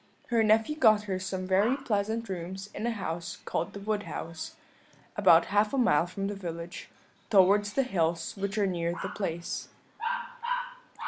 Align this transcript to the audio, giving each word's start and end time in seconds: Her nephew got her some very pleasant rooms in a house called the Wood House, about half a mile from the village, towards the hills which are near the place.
Her 0.29 0.41
nephew 0.41 0.77
got 0.77 1.03
her 1.03 1.19
some 1.19 1.45
very 1.45 1.77
pleasant 1.77 2.27
rooms 2.27 2.71
in 2.73 2.87
a 2.87 2.91
house 2.91 3.37
called 3.45 3.73
the 3.73 3.79
Wood 3.79 4.01
House, 4.01 4.55
about 5.15 5.45
half 5.53 5.75
a 5.75 5.77
mile 5.77 6.07
from 6.07 6.25
the 6.25 6.33
village, 6.33 6.89
towards 7.29 7.73
the 7.73 7.83
hills 7.83 8.35
which 8.35 8.57
are 8.57 8.65
near 8.65 8.95
the 9.03 9.09
place. 9.09 9.67